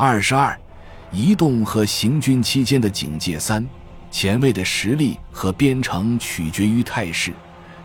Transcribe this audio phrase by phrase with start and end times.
[0.00, 0.56] 二十二，
[1.10, 3.36] 移动和行军期间的警戒。
[3.36, 3.66] 三，
[4.12, 7.32] 前卫的实力和编程取决于态势、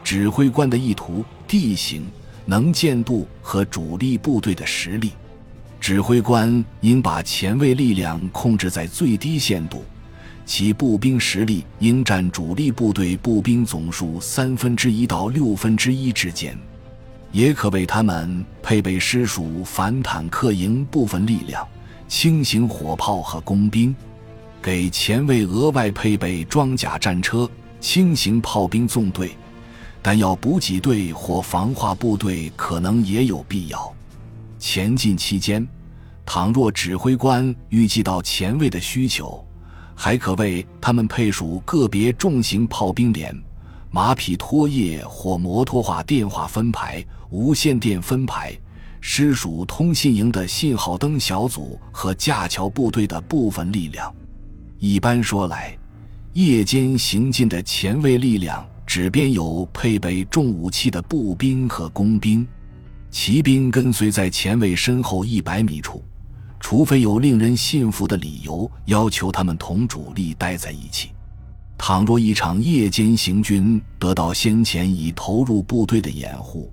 [0.03, 2.05] 指挥官的意图、地形、
[2.45, 5.13] 能见度和主力部队的实力。
[5.81, 9.83] 指挥官应把前卫力量控制在最低限度，
[10.45, 16.55] 其步兵实力应占主力部队步兵总数三分之一到六分之一之间，
[17.31, 21.67] 也可为他们配备师属反坦克营部分力量、
[22.15, 23.93] 轻型火炮和工兵，
[24.61, 27.49] 给前卫额外配备装甲战车、
[27.79, 29.35] 轻型炮兵纵队、
[30.03, 33.91] 弹药补给队或防化部队，可能也有必要。
[34.59, 35.67] 前进期间，
[36.23, 39.43] 倘若指挥官预计到前卫的需求，
[39.95, 43.35] 还可为他们配属个别重型炮兵连、
[43.89, 48.55] 马匹拖曳或摩托化电话分排、无线电分排、
[49.05, 54.11] 师属通信营的信号灯小组和架桥部队的部分力量。
[54.79, 55.77] 一般说来，
[56.31, 62.47] 夜间行进的前卫力量只编有配备重武器的步兵和工兵。
[63.11, 66.01] 骑兵跟随在前卫身后一百米处，
[66.61, 71.09] 除非有令人信服的理由要求他们同主力待在一起。
[71.77, 76.71] 倘若一场夜间行军得到先前已投入部队的掩护，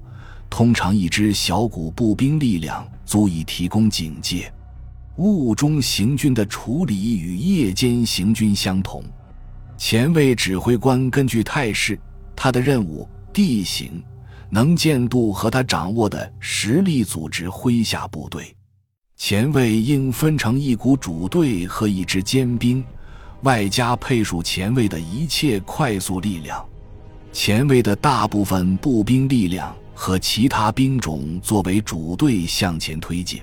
[0.50, 4.52] 通常一支小股步兵力量足以提供警戒。
[5.16, 9.02] 雾中行军的处理与夜间行军相同。
[9.78, 11.98] 前卫指挥官根据态势、
[12.36, 14.02] 他的任务、地形。
[14.52, 18.52] 能见度和他掌握的实力组织麾下部队，
[19.16, 22.84] 前卫应分成一股主队和一支尖兵，
[23.44, 26.66] 外加配属前卫的一切快速力量。
[27.32, 33.38] 前卫的大部分步兵力量和其他兵种作为主队向前推进，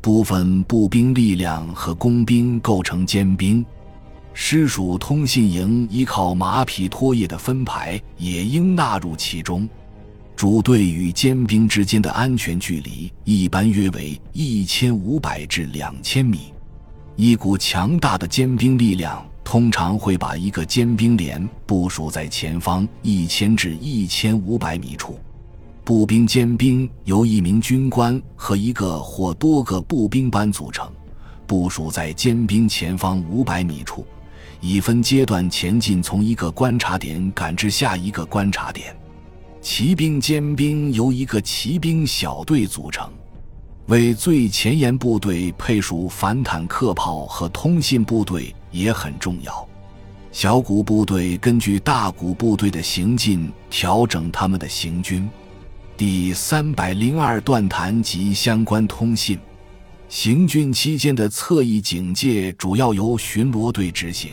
[0.00, 3.66] 部分步兵力量和工兵构成尖兵。
[4.32, 9.68] 师属通信营依靠马匹拖曳的分排也应纳入其中。
[10.36, 16.54] 主队与尖兵之间的安全距离一般约为一千五百至两千米。
[17.16, 25.18] 一股强大的尖兵力量通常会把一个尖兵连部署在前方一千至一千五百米处。
[25.84, 30.88] 步兵尖兵由一名军官和一个或多个步兵班组成，
[31.46, 34.06] 部署在尖兵前方五百米处，
[34.60, 38.94] 以分阶段前进，从一个观察点赶至下一个观察点。
[39.60, 43.10] 骑兵尖兵由一个骑兵小队组成，
[43.86, 49.66] 为最前沿部队配属反坦克炮和通信部队也很重要。
[50.30, 55.28] 小股部队根据大股部队的行进调整他们的行军。
[56.00, 59.38] 第三百零二段谈及相关通信。
[60.08, 64.30] 行军期间的侧翼警戒主要由巡逻队执行。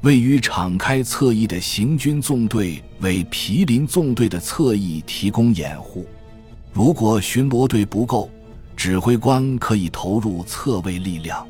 [0.00, 6.04] 位于敞开侧翼的行军纵队为毗邻纵队的侧翼提供掩护。
[6.72, 8.28] 如果巡逻队不够，
[8.76, 11.46] 指挥官可以投入侧卫力量。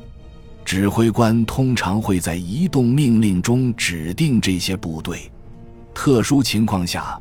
[0.63, 5.31] 指挥官通常会在移动命令中指定这些部队。
[5.95, 7.19] 特殊情况下，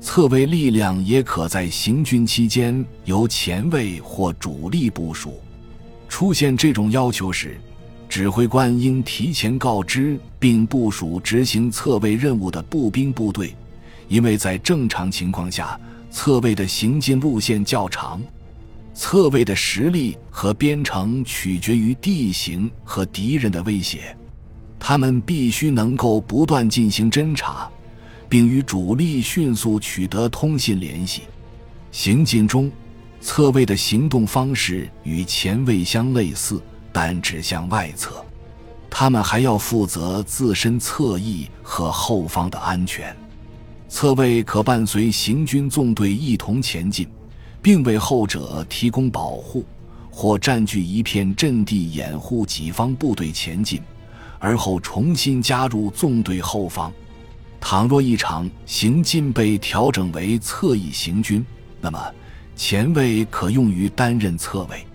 [0.00, 5.40] 侧卫力量也可在行军期间由前卫或主力部署。
[6.08, 7.58] 出现这种要求时，
[8.08, 13.54] 指挥官应提前告知并部署执行侧卫任务的步兵部队，
[14.06, 15.78] 因为在正常情况下，
[16.10, 18.22] 侧卫的行进路线较长。
[18.94, 24.16] 侧卫的实力和编程取决于地形和敌人的威胁，
[24.78, 27.68] 他们必须能够不断进行侦察，
[28.28, 31.22] 并与主力迅速取得通信联系。
[31.92, 32.70] 行进中，
[33.20, 36.62] 侧卫的行动方式与前卫相类似。
[36.98, 38.24] 但指向外侧，
[38.88, 43.14] 他们还要负责自身侧翼和后方的安全。
[43.86, 47.06] 侧卫可伴随行军纵队一同前进，
[47.60, 49.62] 并为后者提供保护，
[50.10, 53.82] 或占据一片阵地掩护己方部队前进，
[54.38, 56.90] 而后重新加入纵队后方。
[57.60, 61.44] 倘若一场行进被调整为侧翼行军，
[61.80, 62.00] 那么
[62.54, 64.86] 前卫可用于担任侧卫。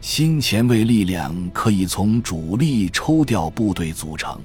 [0.00, 4.40] 新前卫力量可以从主力抽调部队组成。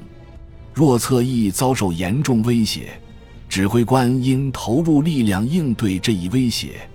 [0.73, 2.99] 若侧翼遭受严重威胁，
[3.47, 6.89] 指挥官应投入力量应对这一威胁，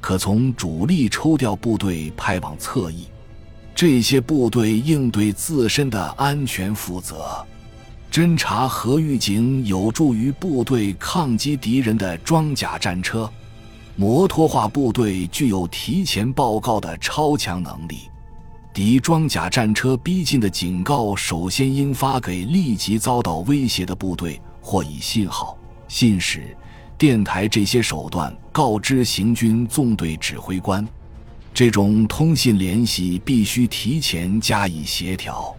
[0.00, 3.06] 可从主力抽调部队派往侧翼。
[3.74, 7.44] 这些部队应对自身的安全负责。
[8.16, 13.30] 侦察和预警有助于部队抗击敌人的装甲战车。
[13.94, 18.08] 摩托化部队具有提前报告的超强能力。
[18.72, 25.54] 敌装甲战车逼近的警告首先应发给立即遭到威胁的部队，或以信号、
[25.86, 26.56] 信使、
[26.96, 30.88] 电台这些手段告知行军纵队指挥官。
[31.52, 35.54] 这种通信联系必须提前加以协调。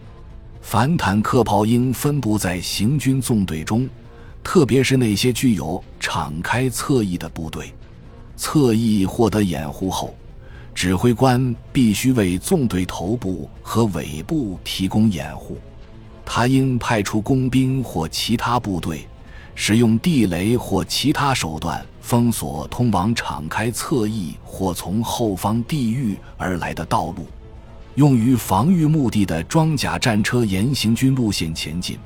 [0.69, 3.87] 反坦克炮应分布在行军纵队中，
[4.43, 7.73] 特别是那些具有敞开侧翼的部队。
[8.35, 10.13] 侧翼获得掩护后。
[10.75, 15.57] 指挥官必须为纵队头部和尾部提供掩护，
[16.25, 19.07] 他应派出工兵或其他部队，
[19.55, 27.25] 使用地雷或其他手段封锁通往敞开侧翼或从后方地域而来的道路。
[27.97, 31.97] 用于防御目的的装甲战车沿行军路线前进，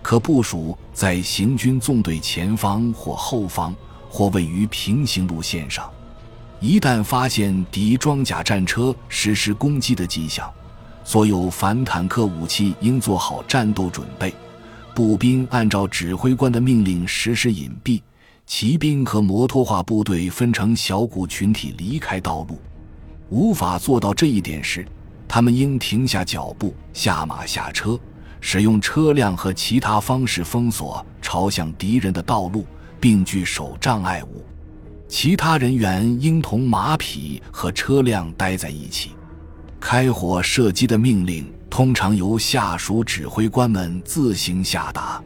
[0.00, 3.74] 可部署在行军纵队前方或后方，
[4.08, 5.90] 或位于平行路线上。
[6.60, 10.48] 一旦发现敌装甲战车实施攻击的迹象，
[11.02, 14.32] 所有反坦克武器应做好战斗准备。
[14.94, 18.00] 步兵按照指挥官的命令实施隐蔽，
[18.46, 22.56] 骑兵和摩托化部队分成小股群体离开道路。
[23.30, 24.86] 无法做到这一点时，
[25.34, 27.98] 他们应停下脚步，下马下车，
[28.40, 32.64] 使用车辆和其他方式封锁朝向敌人的道路，
[33.00, 34.44] 并据守障碍物。
[35.08, 39.10] 其他人员应同马匹和车辆待在一起。
[39.80, 45.20] 开火射击的命令通常由下属指挥官们自行下达。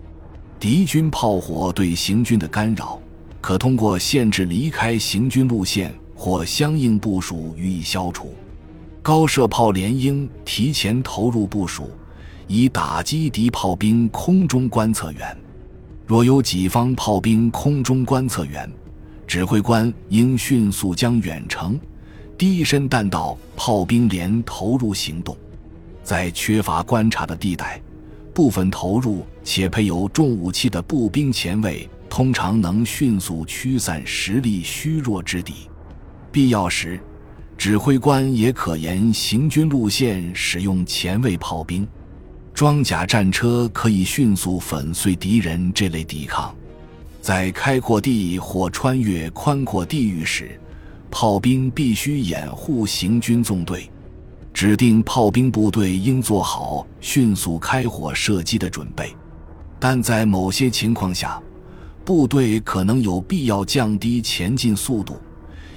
[0.58, 2.98] 敌军炮火对行军的干扰，
[3.42, 8.34] 可通过限制离开行军路线或相应部署予以消除。
[9.02, 11.90] 高射炮连应提前投入部署，
[12.46, 15.36] 以打击敌炮兵空中观测员。
[16.06, 18.70] 若有己方炮兵空中观测员，
[19.26, 21.78] 指挥官应迅速将远程、
[22.38, 25.36] 低身弹道炮兵连投入行动，
[26.02, 27.80] 在缺乏观察的地带，
[28.32, 35.68] 部分投入且配有重武器的步兵前卫通常能迅速驱散实力虚弱之敌。
[36.32, 36.98] 必要时，
[37.58, 41.86] 指挥官也可沿行军路线使用前卫炮兵。
[42.54, 46.54] 装甲战车可以迅速粉碎敌人这类抵抗。
[47.20, 50.58] 在开阔地或穿越宽阔地域时，
[51.10, 53.90] 炮兵必须掩护行军纵队。
[54.54, 59.14] 指定炮兵部队应做好迅速开火射击的准备，
[59.80, 61.40] 但在某些情况下，
[62.04, 65.16] 部队可能有必要降低前进速度，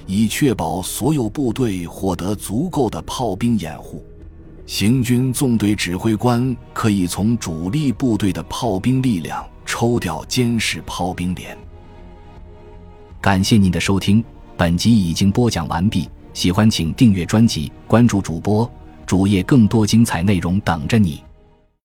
[0.06, 4.04] 以确保所有部队获得足够的炮兵掩护。
[4.66, 9.44] 行军纵队指挥官可以从主力部队的炮兵力量。
[9.64, 11.56] 抽调监视炮兵连。
[13.22, 14.22] 感谢您的收听，
[14.54, 16.06] 本集已经播讲完毕。
[16.34, 18.70] 喜欢请订阅专辑，关注主播
[19.06, 21.22] 主页，更多精彩内容等着你。